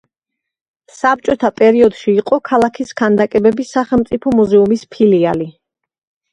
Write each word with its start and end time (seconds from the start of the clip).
საბჭოთა 0.99 1.51
პერიოდში 1.59 2.15
იყო 2.23 2.41
ქალაქის 2.51 2.95
ქანდაკებების 3.03 3.77
სახელმწიფო 3.79 4.37
მუზეუმის 4.43 4.91
ფილიალი. 4.97 5.51